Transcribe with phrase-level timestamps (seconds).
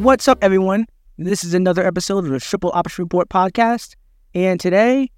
[0.00, 0.86] What's up, everyone?
[1.18, 3.96] This is another episode of the Triple Ops Report podcast,
[4.34, 5.10] and today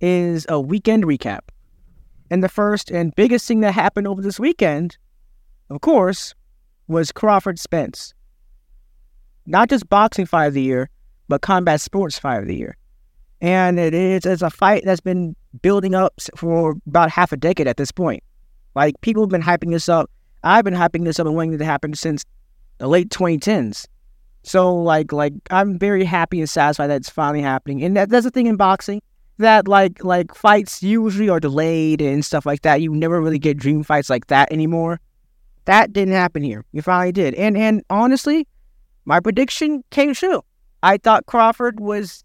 [0.00, 1.42] is a weekend recap.
[2.32, 4.98] And the first and biggest thing that happened over this weekend,
[5.70, 6.34] of course,
[6.88, 8.12] was Crawford Spence.
[9.46, 10.90] Not just boxing fight of the year,
[11.28, 12.76] but combat sports fight of the year.
[13.40, 17.68] And it is it's a fight that's been building up for about half a decade
[17.68, 18.24] at this point.
[18.74, 20.10] Like people have been hyping this up.
[20.42, 22.24] I've been hyping this up and wanting it to happen since
[22.78, 23.86] the late 2010s.
[24.44, 27.82] So like like I'm very happy and satisfied that it's finally happening.
[27.82, 29.00] And that, that's the thing in boxing
[29.38, 32.82] that like like fights usually are delayed and stuff like that.
[32.82, 35.00] You never really get dream fights like that anymore.
[35.64, 36.64] That didn't happen here.
[36.72, 37.34] You finally did.
[37.34, 38.46] And and honestly,
[39.06, 40.42] my prediction came true.
[40.82, 42.22] I thought Crawford was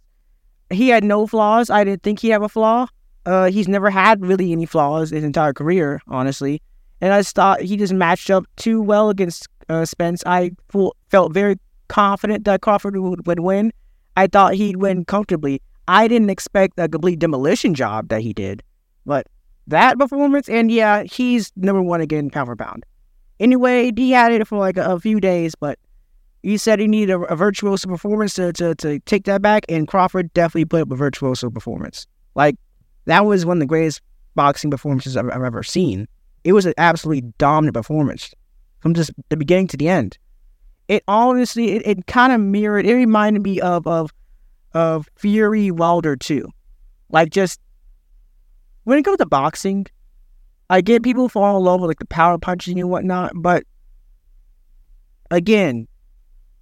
[0.69, 1.69] he had no flaws.
[1.69, 2.87] I didn't think he had a flaw.
[3.25, 6.61] Uh, he's never had really any flaws his entire career, honestly.
[7.01, 10.23] And I just thought he just matched up too well against uh, Spence.
[10.25, 10.51] I
[11.09, 11.55] felt very
[11.89, 13.73] confident that Crawford would, would win.
[14.15, 15.61] I thought he'd win comfortably.
[15.87, 18.63] I didn't expect a complete demolition job that he did,
[19.05, 19.27] but
[19.67, 22.85] that performance, and yeah, he's number one again pound for pound.
[23.39, 25.79] Anyway, he had it for like a, a few days, but
[26.43, 29.87] he said he needed a, a virtuoso performance to, to, to take that back, and
[29.87, 32.07] Crawford definitely put up a virtuoso performance.
[32.35, 32.55] Like,
[33.05, 34.01] that was one of the greatest
[34.35, 36.07] boxing performances I've, I've ever seen.
[36.43, 38.33] It was an absolutely dominant performance
[38.79, 40.17] from just the beginning to the end
[40.89, 44.11] it honestly it, it kind of mirrored it reminded me of of
[44.73, 46.49] of Fury Wilder too.
[47.09, 47.61] Like just
[48.83, 49.85] when it comes to boxing,
[50.69, 53.63] I get people fall in love with like the power punching and whatnot, but
[55.31, 55.87] again,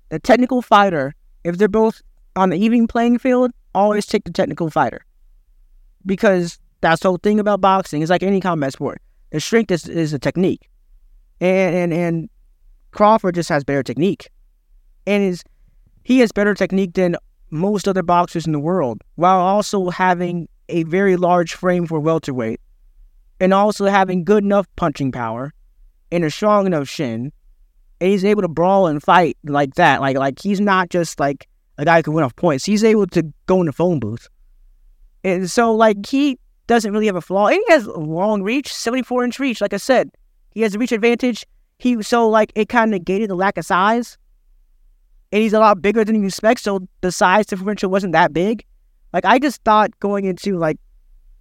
[0.10, 2.02] the technical fighter, if they're both
[2.36, 5.06] on the even playing field, always take the technical fighter.
[6.06, 8.02] Because that's the whole thing about boxing.
[8.02, 9.02] It's like any combat sport.
[9.32, 10.70] The strength is, is a technique.
[11.40, 12.30] And and and
[12.98, 14.28] Crawford just has better technique.
[15.06, 15.44] And is
[16.04, 17.16] he has better technique than
[17.52, 22.60] most other boxers in the world, while also having a very large frame for welterweight,
[23.40, 25.54] and also having good enough punching power
[26.12, 27.32] and a strong enough shin.
[28.02, 30.02] And he's able to brawl and fight like that.
[30.02, 31.48] Like like he's not just like
[31.78, 32.66] a guy who can win off points.
[32.66, 34.28] He's able to go in the phone booth.
[35.24, 37.46] And so like he doesn't really have a flaw.
[37.46, 40.10] And he has long reach, 74 inch reach, like I said.
[40.56, 41.46] He has a reach advantage
[41.78, 44.18] he so like it kind of negated the lack of size,
[45.32, 46.62] and he's a lot bigger than you expect.
[46.62, 48.66] So the size differential wasn't that big.
[49.14, 50.78] Like I just thought going into like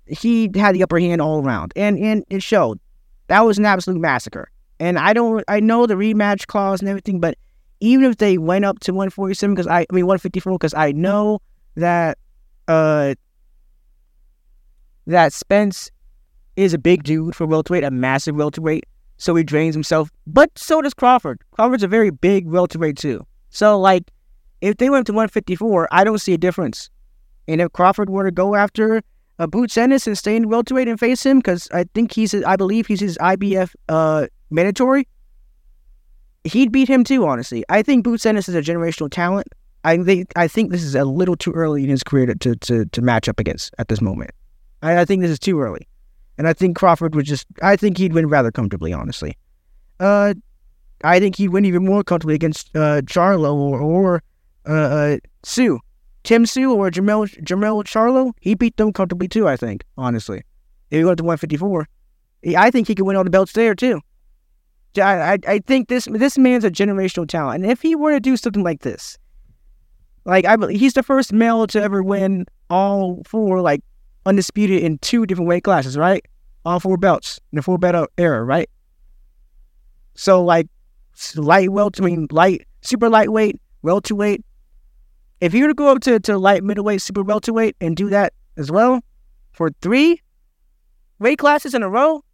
[0.07, 2.79] he had the upper hand all around, and and it showed.
[3.29, 4.51] That was an absolute massacre.
[4.79, 7.37] And I don't, I know the rematch clause and everything, but
[7.81, 11.41] even if they went up to 147, because I, I mean 154, because I know
[11.75, 12.19] that
[12.69, 13.15] uh
[15.07, 15.91] that Spence
[16.57, 18.85] is a big dude for welterweight, a massive welterweight
[19.19, 20.11] so he drains himself.
[20.27, 21.41] But so does Crawford.
[21.53, 23.27] Crawford's a very big welterweight too.
[23.51, 24.11] So like,
[24.61, 26.91] if they went to 154, I don't see a difference.
[27.49, 29.03] And if Crawford were to go after
[29.39, 32.57] a Boots Ennis and stay in welterweight and face him, because I think he's, I
[32.57, 35.07] believe he's his IBF uh, mandatory,
[36.45, 37.27] he'd beat him too.
[37.27, 39.49] Honestly, I think Boots Ennis is a generational talent.
[39.85, 42.87] I think I think this is a little too early in his career to to,
[42.87, 44.33] to match up against at this moment.
[44.83, 45.87] I, I think this is too early.
[46.39, 49.37] And I think Crawford would just, I think he'd win rather comfortably, honestly.
[49.99, 50.35] Uh,
[51.05, 54.23] I think he'd win even more comfortably against uh, Charlo or, or
[54.69, 55.79] uh, uh, Tszyu.
[56.25, 60.39] Tim Tszyu or Jermell, Jermell Charlo, he beat them comfortably too, I think, honestly.
[60.91, 61.87] If he went to 154,
[62.57, 64.01] I think he could win all the belts there too.
[64.99, 67.63] I, I, I think this this man's a generational talent.
[67.63, 69.19] And if he were to do something like this,
[70.25, 73.83] like I he's the first male to ever win all four like
[74.27, 76.23] undisputed in two different weight classes, right?
[76.65, 78.69] All four belts in the four belt era, right?
[80.15, 80.67] So like
[81.37, 84.45] light welt, I mean light, super lightweight, welterweight.
[85.41, 88.33] If you were to go up to, to light middleweight, super welterweight and do that
[88.57, 89.01] as well
[89.53, 90.21] for three
[91.19, 92.25] weight classes in a row,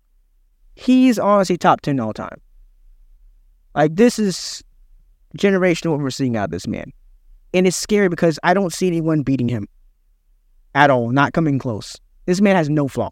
[0.74, 2.40] he's honestly top ten all time.
[3.74, 4.62] Like this is
[5.36, 6.92] generational what we're seeing out of this man.
[7.54, 9.68] And it's scary because I don't see anyone beating him
[10.74, 11.96] at all, not coming close.
[12.26, 13.10] This man has no flaw.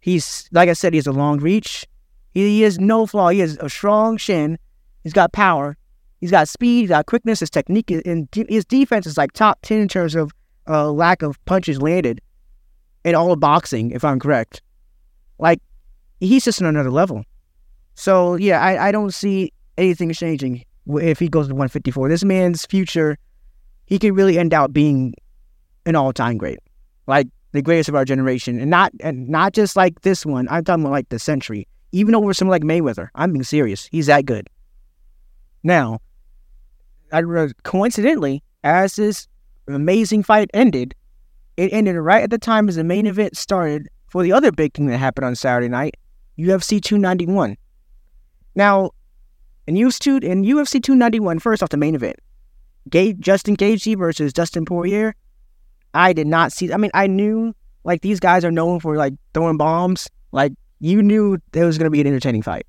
[0.00, 1.86] He's, like I said, he has a long reach.
[2.32, 3.28] He, he has no flaw.
[3.28, 4.58] He has a strong shin.
[5.02, 5.76] He's got power.
[6.20, 6.82] He's got speed.
[6.82, 7.40] He's got quickness.
[7.40, 10.32] His technique and his defense is like top 10 in terms of
[10.68, 12.20] uh, lack of punches landed
[13.04, 14.62] in all of boxing, if I'm correct.
[15.38, 15.60] Like,
[16.20, 17.24] he's just on another level.
[17.94, 22.08] So, yeah, I, I don't see anything changing if he goes to 154.
[22.08, 23.18] This man's future,
[23.86, 25.14] he could really end out being
[25.86, 26.58] an all time great,
[27.06, 30.48] like the greatest of our generation, and not and not just like this one.
[30.50, 33.08] I'm talking about like the century, even over someone like Mayweather.
[33.14, 33.88] I'm being serious.
[33.90, 34.48] He's that good.
[35.62, 36.00] Now,
[37.12, 37.22] I,
[37.64, 39.28] coincidentally, as this
[39.68, 40.94] amazing fight ended,
[41.56, 44.74] it ended right at the time as the main event started for the other big
[44.74, 45.96] thing that happened on Saturday night,
[46.38, 47.56] UFC 291.
[48.54, 48.90] Now,
[49.66, 52.16] in UFC, in UFC 291, first off, the main event,
[53.20, 55.14] Justin Gaethje versus Dustin Poirier.
[55.94, 56.72] I did not see.
[56.72, 57.54] I mean, I knew
[57.84, 60.08] like these guys are known for like throwing bombs.
[60.32, 62.66] Like you knew there was going to be an entertaining fight.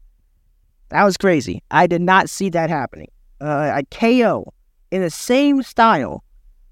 [0.90, 1.64] That was crazy.
[1.72, 3.08] I did not see that happening.
[3.40, 4.54] Uh, a KO
[4.92, 6.24] in the same style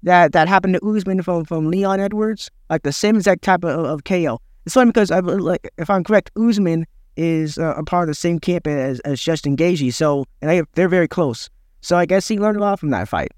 [0.02, 3.84] that that happened to Usman from from Leon Edwards, like the same exact type of,
[3.84, 4.40] of KO.
[4.66, 6.86] It's funny because I, like if I'm correct, Usman
[7.16, 10.62] is uh, a part of the same camp as, as Justin Gaethje, so and they
[10.74, 11.50] they're very close.
[11.80, 13.32] So I guess he learned a lot from that fight.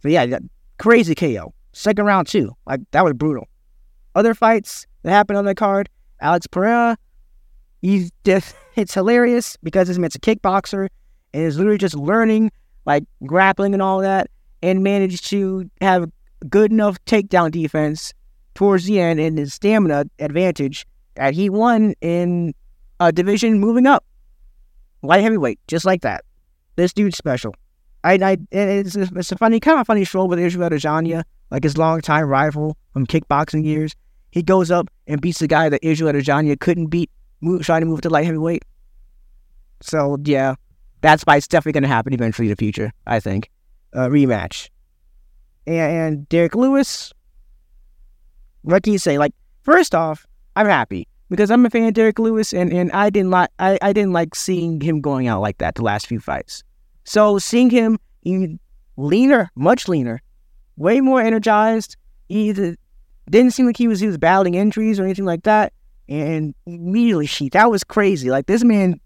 [0.00, 0.38] So yeah,
[0.78, 1.54] crazy KO.
[1.72, 2.54] Second round too.
[2.66, 3.48] Like that was brutal.
[4.14, 5.88] Other fights that happened on the card,
[6.20, 6.96] Alex Pereira,
[7.80, 10.88] he's just it's hilarious because this man's a kickboxer
[11.34, 12.50] and is literally just learning
[12.84, 14.28] like grappling and all that
[14.62, 16.10] and managed to have
[16.48, 18.12] good enough takedown defense
[18.54, 22.54] towards the end and his stamina advantage that he won in
[23.00, 24.04] a division moving up.
[25.02, 26.24] Light heavyweight, just like that.
[26.76, 27.54] This dude's special.
[28.04, 31.76] I, I it's, it's a funny, kind of funny show with Israel Adesanya, like his
[31.76, 33.94] longtime rival from kickboxing years.
[34.30, 37.10] He goes up and beats the guy that Israel Adesanya couldn't beat,
[37.42, 38.64] move, trying to move to light heavyweight.
[39.82, 40.54] So yeah,
[41.02, 42.90] that's why it's definitely going to happen eventually in the future.
[43.06, 43.50] I think
[43.92, 44.70] uh, rematch.
[45.66, 47.12] And, and Derrick Lewis,
[48.62, 49.18] what can you say?
[49.18, 50.26] Like first off,
[50.56, 53.78] I'm happy because I'm a fan of Derrick Lewis, and, and I didn't like I,
[53.82, 56.64] I didn't like seeing him going out like that the last few fights.
[57.04, 57.98] So seeing him
[58.96, 60.22] leaner, much leaner,
[60.82, 61.96] way more energized,
[62.28, 65.72] he didn't seem like he was he was battling injuries or anything like that.
[66.08, 68.30] And immediately, she that was crazy.
[68.30, 69.00] Like this man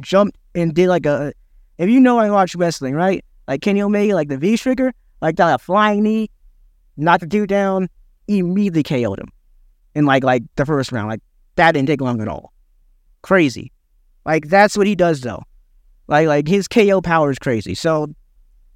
[0.00, 1.32] jumped and did like a.
[1.78, 3.24] If you know I watch wrestling, right?
[3.48, 6.30] Like Kenny Omega, like the V trigger, like that flying knee,
[6.96, 7.88] knocked the dude down,
[8.28, 9.32] immediately KO'd him
[9.94, 11.08] in like like the first round.
[11.08, 11.20] Like
[11.56, 12.52] that didn't take long at all.
[13.22, 13.72] Crazy.
[14.24, 15.42] Like that's what he does though.
[16.06, 17.74] Like like his KO power is crazy.
[17.74, 18.14] So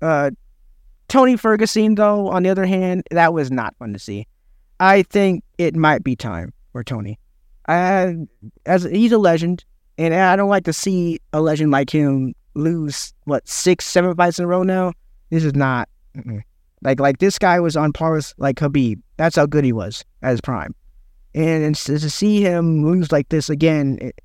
[0.01, 0.31] uh
[1.09, 4.27] Tony Ferguson though, on the other hand, that was not fun to see.
[4.81, 7.19] I think it might be time for Tony.
[7.67, 8.15] I,
[8.67, 9.65] as he's a legend,
[9.97, 14.39] and I don't like to see a legend like him lose what six, seven fights
[14.39, 14.93] in a row now.
[15.31, 15.89] This is not
[16.83, 19.01] like like this guy was on par with like Khabib.
[19.17, 20.75] That's how good he was at his prime,
[21.35, 24.21] and, and to see him lose like this again, it,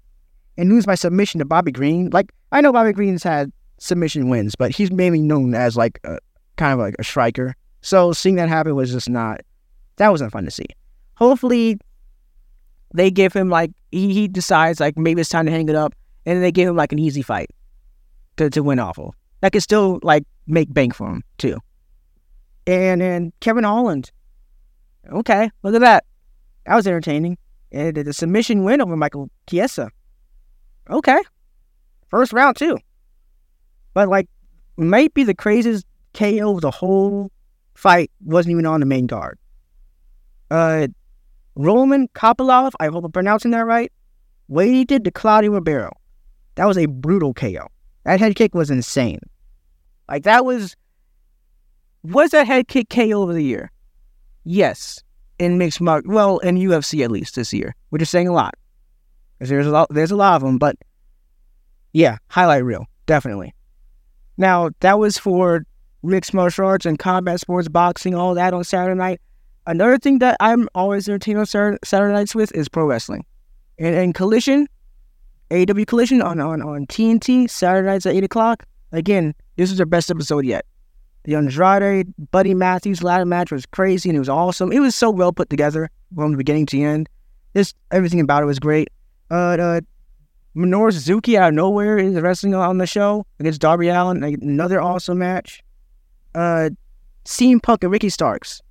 [0.57, 2.09] and lose by submission to Bobby Green.
[2.12, 6.19] Like I know Bobby Green's had submission wins, but he's mainly known as like a
[6.55, 7.55] kind of like a striker.
[7.81, 9.41] So seeing that happen was just not
[9.97, 10.65] that wasn't fun to see.
[11.15, 11.77] Hopefully
[12.94, 15.94] they give him like he, he decides like maybe it's time to hang it up
[16.25, 17.50] and they give him like an easy fight
[18.38, 19.15] to, to win awful.
[19.41, 21.59] That could still like make bank for him too.
[22.65, 24.11] And then Kevin Holland.
[25.11, 26.05] Okay, look at that.
[26.65, 27.38] That was entertaining.
[27.71, 29.89] And the submission win over Michael Chiesa.
[30.89, 31.19] Okay.
[32.09, 32.77] First round, too.
[33.94, 34.29] But, like,
[34.77, 37.31] might be the craziest KO the whole
[37.75, 39.38] fight wasn't even on the main card.
[40.51, 40.88] Uh,
[41.55, 43.91] Roman Kopylov, I hope I'm pronouncing that right,
[44.50, 45.91] did to Claudio Ribeiro.
[46.55, 47.67] That was a brutal KO.
[48.03, 49.20] That head kick was insane.
[50.10, 50.75] Like, that was.
[52.03, 53.72] Was that head kick KO of the year?
[54.43, 55.01] Yes.
[55.39, 58.55] In mixed mark, well, in UFC at least this year, which is saying a lot.
[59.38, 60.75] Because there's a lot, there's a lot of them, but
[61.93, 63.53] yeah, highlight reel, definitely.
[64.38, 65.65] Now, that was for
[66.03, 69.22] mixed martial arts and combat sports, boxing, all that on Saturday night.
[69.65, 73.25] Another thing that I'm always entertained on Saturday nights with is pro wrestling.
[73.79, 74.67] And, and Collision,
[75.50, 78.65] AEW Collision on, on, on TNT, Saturday nights at 8 o'clock.
[78.91, 80.65] Again, this was their best episode yet.
[81.24, 84.74] The Andrade Buddy Matthews ladder match was crazy and it was awesome.
[84.74, 87.07] It was so well put together from the beginning to the end.
[87.55, 88.89] Just everything about it was great.
[89.31, 89.81] Uh, uh,
[90.55, 94.24] Minoru Suzuki out of nowhere is wrestling on the show against Darby Allin.
[94.24, 95.63] Another awesome match.
[96.36, 96.70] Uh,
[97.25, 98.62] CM Punk and Ricky Starks.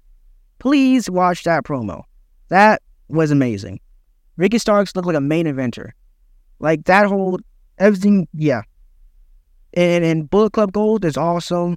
[0.59, 2.03] Please watch that promo.
[2.49, 3.81] That was amazing.
[4.37, 5.91] Ricky Starks looked like a main eventer.
[6.59, 7.39] Like that whole
[7.79, 8.63] everything, yeah.
[9.75, 11.77] And and Bullet Club Gold is awesome.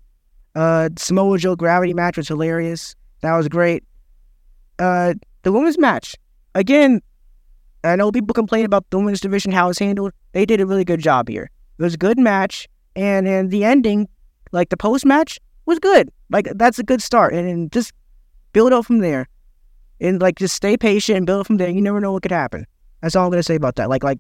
[0.54, 2.96] Uh, Samoa Joe Gravity match was hilarious.
[3.22, 3.84] That was great.
[4.78, 5.14] Uh,
[5.44, 6.16] the women's match
[6.54, 7.02] again
[7.86, 10.12] I know people complain about the women's division, how it's handled.
[10.32, 11.50] They did a really good job here.
[11.78, 14.08] It was a good match, and and the ending,
[14.52, 16.10] like the post match, was good.
[16.30, 17.94] Like that's a good start, and, and just
[18.54, 19.28] build up from there,
[20.00, 21.70] and like just stay patient and build up from there.
[21.70, 22.66] You never know what could happen.
[23.02, 23.90] That's all I'm gonna say about that.
[23.90, 24.20] Like like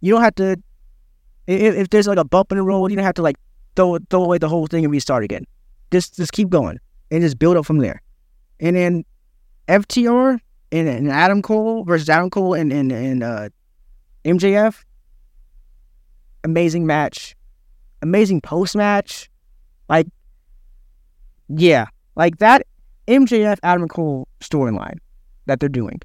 [0.00, 0.56] you don't have to.
[1.46, 3.36] If, if there's like a bump in the road, you don't have to like
[3.76, 5.46] throw throw away the whole thing and restart again.
[5.90, 6.78] just just keep going
[7.10, 8.02] and just build up from there.
[8.60, 9.04] And then
[9.68, 10.40] FTR
[10.72, 13.48] and, and Adam Cole versus Adam Cole and and, and uh,
[14.24, 14.84] MJF.
[16.44, 17.34] Amazing match,
[18.02, 19.30] amazing post match.
[19.88, 20.06] Like,
[21.48, 21.86] yeah,
[22.16, 22.66] like that
[23.06, 24.98] MJF Adam Cole storyline
[25.46, 26.00] that they're doing.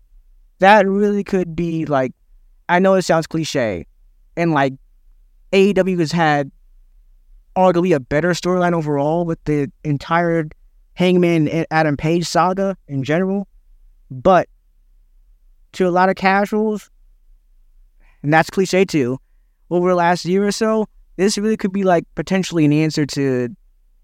[0.60, 2.14] That really could be like,
[2.70, 3.86] I know it sounds cliche,
[4.38, 4.74] and like
[5.52, 6.52] AEW has had
[7.56, 10.48] arguably a better storyline overall with the entire
[10.96, 13.48] Hangman and Adam Page saga in general.
[14.10, 14.48] But
[15.74, 16.90] to a lot of casuals,
[18.22, 19.20] and that's cliche too,
[19.70, 23.56] over the last year or so, this really could be like potentially an answer to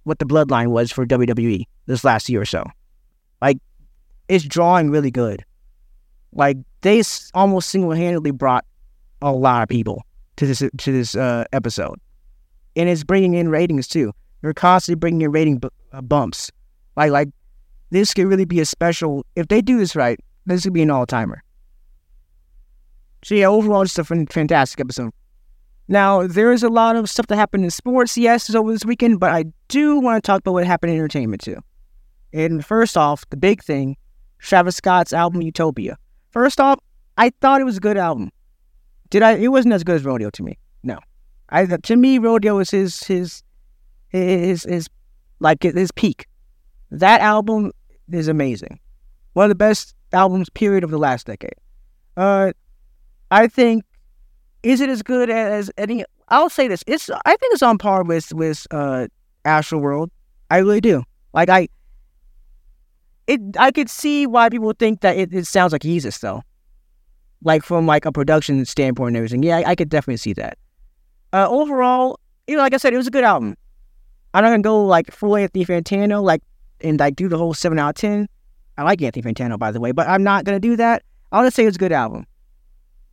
[0.04, 2.64] what the bloodline was for WWE this last year or so.
[3.42, 3.58] Like,
[4.28, 5.44] it's drawing really good.
[6.34, 7.02] Like, they
[7.34, 8.66] almost single handedly brought
[9.22, 10.04] a lot of people
[10.38, 12.00] to this to this uh, episode,
[12.76, 14.14] and it's bringing in ratings too.
[14.42, 16.52] They're constantly bringing in rating b- uh, bumps.
[16.96, 17.30] Like, like
[17.90, 19.26] this could really be a special.
[19.36, 21.44] If they do this right, this could be an all timer.
[23.24, 25.12] So yeah, overall, just a fantastic episode.
[25.92, 29.20] Now, there is a lot of stuff that happened in sports, yes, over this weekend,
[29.20, 31.58] but I do want to talk about what happened in entertainment too.
[32.32, 33.98] And first off, the big thing,
[34.38, 35.98] Travis Scott's album Utopia.
[36.30, 36.78] First off,
[37.18, 38.32] I thought it was a good album.
[39.10, 39.32] Did I?
[39.38, 40.60] It wasn't as good as Rodeo to me.
[40.84, 41.00] No,
[41.50, 43.42] I to me Rodeo was his his
[44.10, 44.88] his his
[45.40, 46.28] like his peak.
[46.92, 47.72] That album
[48.12, 48.80] is amazing.
[49.34, 51.56] One of the best albums period of the last decade.
[52.16, 52.54] Uh,
[53.32, 53.84] I think
[54.64, 56.04] is it as good as any?
[56.30, 56.84] I'll say this.
[56.88, 59.08] It's I think it's on par with with uh
[59.46, 60.10] Astroworld.
[60.52, 61.04] I really do.
[61.34, 61.70] Like I,
[63.28, 66.44] it I could see why people think that it, it sounds like Yeezus though.
[67.44, 69.44] Like from like a production standpoint and everything.
[69.44, 70.58] Yeah, I, I could definitely see that.
[71.32, 73.56] Uh, overall, you know, like I said, it was a good album.
[74.34, 76.42] I'm not gonna go like full Anthony Fantano, like
[76.82, 78.28] and like do the whole seven out of ten.
[78.78, 81.04] I like Anthony Fantano, by the way, but I'm not gonna do that.
[81.32, 82.26] I'll just say it's a good album.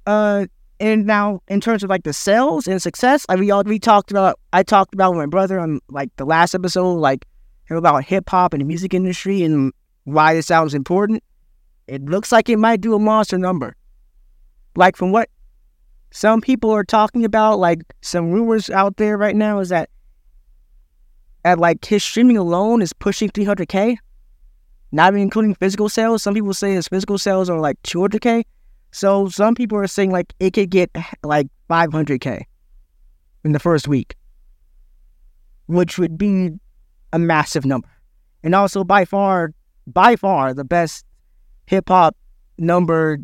[0.07, 0.47] Uh,
[0.79, 4.11] and now in terms of like the sales and success, I we all we talked
[4.11, 4.39] about.
[4.53, 7.27] I talked about with my brother on like the last episode, like
[7.71, 9.73] about hip hop and the music industry and
[10.05, 11.23] why this album's important.
[11.87, 13.77] It looks like it might do a monster number.
[14.77, 15.31] Like from what
[16.13, 19.91] some people are talking about, like some rumors out there right now is that
[21.45, 23.97] at like his streaming alone is pushing 300k,
[24.93, 26.23] not even including physical sales.
[26.23, 28.45] Some people say his physical sales are like 200k.
[28.97, 30.91] So some people are saying like it could get
[31.23, 32.45] like 500k
[33.45, 34.17] in the first week,
[35.67, 36.53] which would be
[37.13, 37.91] a massive number,
[38.43, 39.53] and also by far,
[39.87, 41.05] by far the best
[41.67, 42.17] hip hop
[42.57, 43.19] number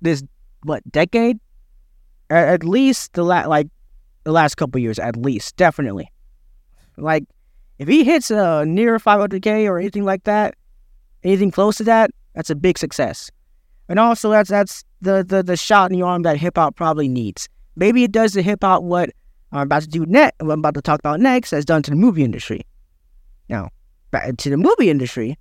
[0.00, 0.22] this
[0.62, 1.40] what decade,
[2.30, 3.66] at, least the la- like
[4.22, 6.12] the last couple years, at least definitely.
[6.96, 7.24] Like
[7.80, 10.54] if he hits a near 500k or anything like that,
[11.24, 13.32] anything close to that, that's a big success.
[13.88, 17.08] And also, that's that's the the, the shot in the arm that hip hop probably
[17.08, 17.48] needs.
[17.76, 19.10] Maybe it does to hip hop what
[19.52, 20.42] I'm about to do next.
[20.42, 22.62] What I'm about to talk about next has done to the movie industry.
[23.48, 23.70] Now,
[24.10, 25.38] back to the movie industry,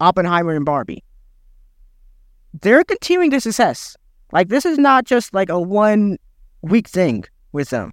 [0.00, 1.04] Oppenheimer and Barbie.
[2.62, 3.96] They're continuing to success.
[4.32, 6.18] Like this is not just like a one
[6.62, 7.92] week thing with them.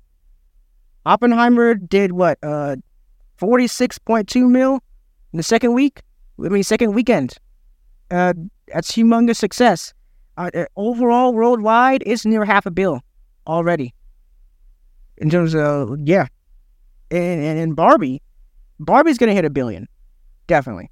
[1.05, 2.37] Oppenheimer did what?
[2.43, 2.75] Uh,
[3.39, 4.79] 46.2 mil
[5.33, 6.01] in the second week.
[6.43, 7.37] I mean, second weekend.
[8.11, 8.33] Uh,
[8.67, 9.93] that's humongous success.
[10.37, 13.01] Uh, overall, worldwide, it's near half a bill
[13.47, 13.93] already.
[15.17, 16.27] In terms of, yeah.
[17.09, 18.21] And, and, and Barbie,
[18.79, 19.87] Barbie's to hit a billion.
[20.45, 20.91] Definitely.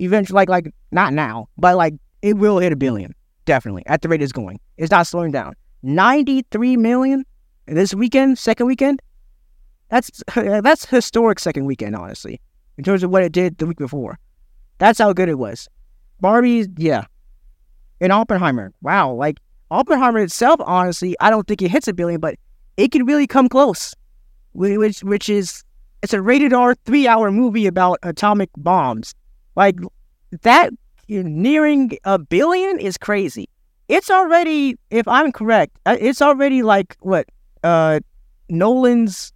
[0.00, 3.14] Eventually, like, like, not now, but like, it will hit a billion.
[3.44, 3.84] Definitely.
[3.86, 4.60] At the rate it's going.
[4.76, 5.54] It's not slowing down.
[5.82, 7.24] 93 million
[7.66, 9.00] this weekend, second weekend.
[9.88, 12.40] That's that's historic second weekend, honestly,
[12.76, 14.18] in terms of what it did the week before.
[14.78, 15.68] That's how good it was.
[16.20, 17.04] Barbie, yeah.
[18.00, 19.12] And Oppenheimer, wow.
[19.12, 19.38] Like
[19.70, 22.36] Oppenheimer itself, honestly, I don't think it hits a billion, but
[22.76, 23.94] it can really come close.
[24.52, 25.64] Which which is
[26.02, 29.14] it's a rated R three hour movie about atomic bombs.
[29.56, 29.76] Like
[30.42, 30.72] that
[31.08, 33.48] nearing a billion is crazy.
[33.88, 37.26] It's already, if I'm correct, uh, it's already like what
[37.64, 38.00] uh
[38.48, 39.32] Nolan's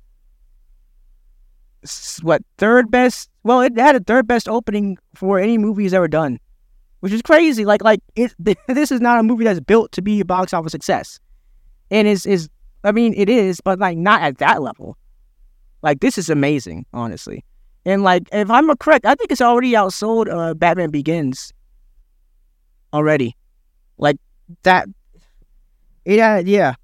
[2.22, 3.28] what third best.
[3.42, 6.38] Well, it had a third best opening for any movie he's ever done,
[7.02, 7.64] which is crazy.
[7.64, 8.32] Like like it,
[8.68, 11.18] this is not a movie that's built to be a box office success,
[11.90, 12.48] and is is
[12.84, 14.96] I mean it is, but like not at that level.
[15.82, 17.44] Like this is amazing, honestly.
[17.84, 21.52] And like if I'm correct, I think it's already outsold uh, Batman Begins.
[22.92, 23.36] Already,
[23.98, 24.18] like
[24.62, 24.86] that.
[26.04, 26.74] Yeah, yeah.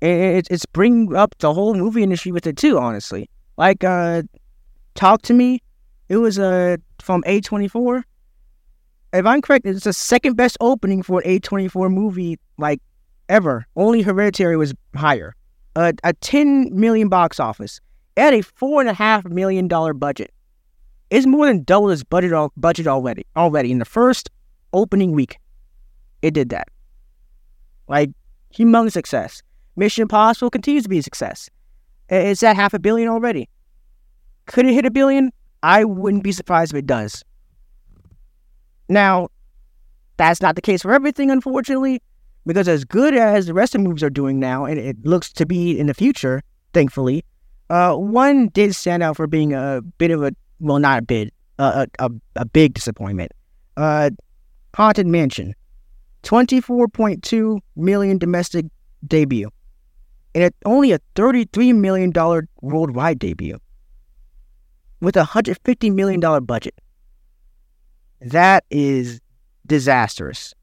[0.00, 3.28] It, it, it's bringing up the whole movie industry with it too, honestly.
[3.56, 4.22] Like, uh,
[4.94, 5.60] Talk to Me.
[6.08, 8.04] It was uh, from A24.
[9.16, 12.82] If I'm correct, it's the second best opening for an A24 movie like
[13.30, 13.66] ever.
[13.74, 15.34] Only Hereditary was higher.
[15.74, 17.80] Uh, a 10 million box office.
[18.16, 20.32] Had a four and a half million dollar budget.
[21.08, 23.24] It's more than double its budget budget already.
[23.36, 24.30] Already in the first
[24.74, 25.38] opening week,
[26.20, 26.68] it did that.
[27.88, 28.10] Like
[28.54, 29.42] humongous success.
[29.76, 31.48] Mission Impossible continues to be a success.
[32.08, 33.48] It's at half a billion already.
[34.46, 35.32] Could it hit a billion?
[35.62, 37.24] I wouldn't be surprised if it does.
[38.88, 39.28] Now,
[40.16, 42.02] that's not the case for everything, unfortunately,
[42.46, 45.32] because as good as the rest of the movies are doing now, and it looks
[45.34, 47.24] to be in the future, thankfully,
[47.70, 51.34] uh, one did stand out for being a bit of a, well, not a bit,
[51.58, 53.32] a, a, a big disappointment.
[53.76, 54.10] Uh,
[54.74, 55.54] Haunted Mansion,
[56.22, 58.66] 24.2 million domestic
[59.06, 59.50] debut,
[60.34, 62.12] and it, only a $33 million
[62.60, 63.58] worldwide debut
[65.00, 66.74] with a $150 million budget.
[68.20, 69.20] That is
[69.66, 70.54] disastrous.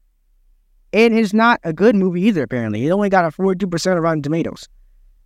[0.92, 2.86] And It is not a good movie either, apparently.
[2.86, 4.68] It only got a 42% of Rotten Tomatoes.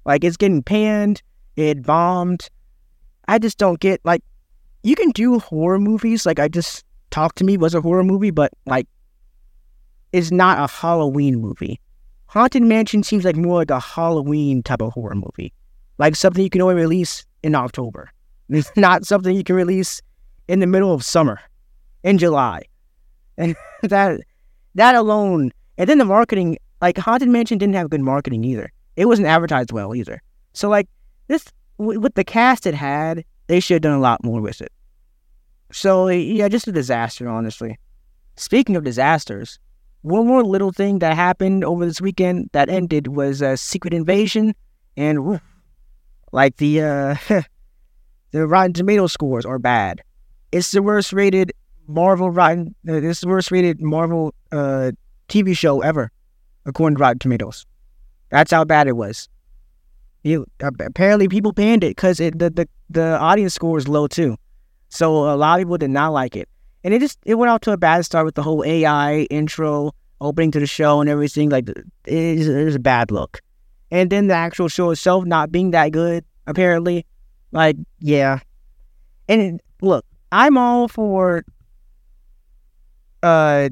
[0.05, 1.23] Like, it's getting panned,
[1.57, 2.49] it bombed.
[3.27, 4.23] I just don't get, like,
[4.83, 6.25] you can do horror movies.
[6.25, 8.87] Like, I just Talk to Me was a horror movie, but, like,
[10.13, 11.81] it's not a Halloween movie.
[12.27, 15.53] Haunted Mansion seems like more like a Halloween type of horror movie.
[15.99, 18.11] Like something you can only release in October.
[18.51, 20.01] It's not something you can release
[20.47, 21.41] in the middle of summer,
[22.03, 22.63] in July.
[23.37, 24.21] And that
[24.75, 28.73] that alone, and then the marketing, like Haunted Mansion didn't have good marketing either.
[28.97, 30.23] It wasn't advertised well either.
[30.53, 30.89] So like
[31.29, 31.45] this,
[31.79, 34.73] with the cast it had, they should have done a lot more with it.
[35.73, 37.79] So yeah, just a disaster, honestly.
[38.37, 39.59] Speaking of disasters,
[40.03, 44.55] one more little thing that happened over this weekend that ended was a Secret Invasion,
[44.97, 45.41] and
[46.33, 47.17] like the uh,
[48.31, 50.03] the Rotten Tomato scores are bad.
[50.53, 51.53] It's the worst rated
[51.89, 52.75] Marvel Rotten.
[52.87, 54.93] Uh, it's the worst rated Marvel uh,
[55.29, 56.11] TV show ever,
[56.67, 57.67] according to Rotten Tomatoes.
[58.31, 59.29] That's how bad it was.
[60.23, 64.37] You, apparently, people panned it because the, the the audience score is low too.
[64.91, 66.49] So a lot of people did not like it,
[66.85, 69.93] and it just it went out to a bad start with the whole AI intro
[70.21, 71.49] opening to the show and everything.
[71.49, 73.41] Like it is, it is a bad look,
[73.91, 77.07] and then the actual show itself not being that good apparently.
[77.53, 78.41] Like, yeah.
[79.29, 81.45] And look, I'm all for
[83.23, 83.69] uh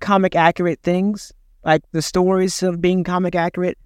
[0.00, 1.32] comic accurate things,
[1.64, 3.78] like the stories of being comic accurate.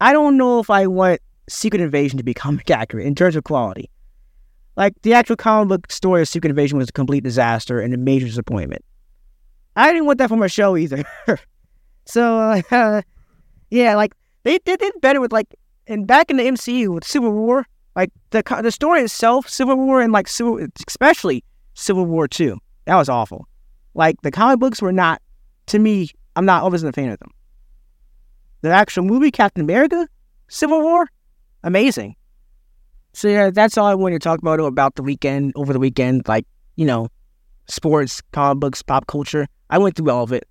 [0.00, 3.44] I don't know if I want Secret Invasion to be comic accurate in terms of
[3.44, 3.90] quality.
[4.76, 7.96] Like the actual comic book story of Secret Invasion was a complete disaster and a
[7.96, 8.84] major disappointment.
[9.76, 11.04] I didn't want that from a show either.
[12.06, 13.02] so uh,
[13.70, 15.54] yeah, like they, they did better with like
[15.86, 20.00] and back in the MCU with Civil War, like the the story itself, Civil War,
[20.00, 21.44] and like Civil, especially
[21.74, 23.46] Civil War Two, that was awful.
[23.94, 25.22] Like the comic books were not,
[25.66, 27.30] to me, I'm not always a fan of them.
[28.62, 30.08] The actual movie, Captain America,
[30.48, 31.08] Civil War,
[31.62, 32.16] amazing.
[33.12, 36.26] So yeah, that's all I wanted to talk about about the weekend over the weekend,
[36.26, 37.08] like you know,
[37.68, 39.46] sports, comic books, pop culture.
[39.70, 40.48] I went through all of it.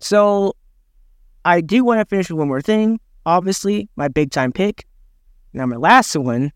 [0.00, 0.54] So
[1.44, 3.00] I do want to finish with one more thing.
[3.24, 4.86] Obviously, my big time pick.
[5.54, 6.52] Now my last one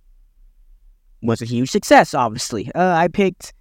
[1.22, 2.70] was a huge success, obviously.
[2.74, 3.54] Uh, I picked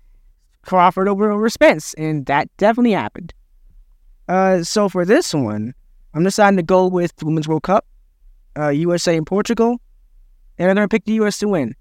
[0.67, 3.33] Crawford over, over Spence, and that definitely happened.
[4.27, 5.73] Uh, so for this one,
[6.13, 7.85] I'm deciding to go with the Women's World Cup,
[8.59, 9.79] uh, USA and Portugal,
[10.57, 11.73] and I'm to pick the US to win.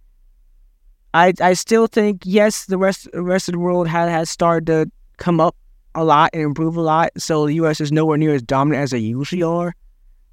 [1.13, 4.67] I, I still think, yes, the rest, the rest of the world has, has started
[4.67, 5.57] to come up
[5.97, 8.91] a lot and improve a lot, so the US is nowhere near as dominant as
[8.93, 9.75] they usually are.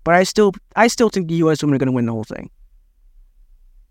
[0.03, 2.51] But I still I still think the US women are to win the whole thing.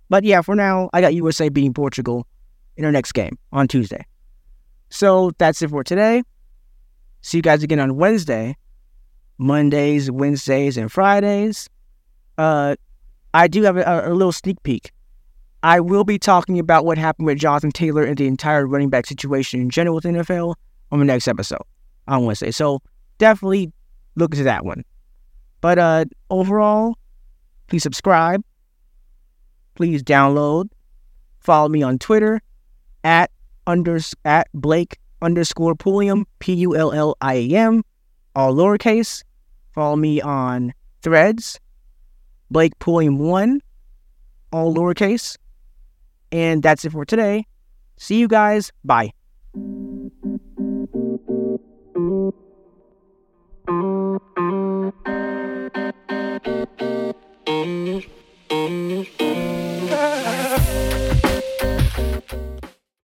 [0.09, 2.27] But yeah, for now, I got USA beating Portugal
[2.77, 4.05] in our next game on Tuesday.
[4.93, 6.23] So that's it for today.
[7.23, 8.57] See you guys again on Wednesday,
[9.39, 11.71] Mondays, Wednesdays, and Fridays.
[12.37, 12.77] Uh,
[13.33, 14.93] I do have a, a little sneak peek.
[15.63, 19.07] I will be talking about what happened with Jonathan Taylor and the entire running back
[19.07, 20.57] situation in general with NFL
[20.91, 21.63] on the next episode
[22.07, 22.51] on Wednesday.
[22.51, 22.83] So
[23.17, 23.73] definitely
[24.15, 24.85] look into that one.
[25.63, 26.99] But uh, overall,
[27.69, 28.45] please subscribe,
[29.75, 30.69] please download.
[31.41, 32.43] Follow me on Twitter
[33.05, 33.31] at
[33.67, 37.85] at Blake underscore Pulliam, P U L L I A M,
[38.35, 39.23] all lowercase.
[39.73, 41.59] Follow me on threads,
[42.51, 43.61] Blake Pulliam 1,
[44.53, 45.37] all lowercase.
[46.31, 47.47] And that's it for today.
[47.97, 48.73] See you guys.
[48.85, 49.13] Bye.